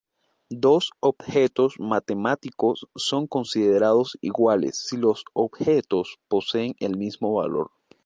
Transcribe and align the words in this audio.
Dos 0.55 0.89
objetos 0.99 1.75
matemáticos 1.77 2.87
son 2.95 3.27
considerados 3.27 4.17
iguales 4.21 4.83
si 4.83 4.97
los 4.97 5.23
objetos 5.33 6.17
poseen 6.27 6.73
el 6.79 6.97
mismo 6.97 7.35
valor. 7.35 7.69